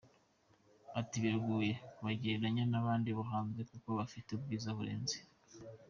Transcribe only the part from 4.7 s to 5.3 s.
burenze.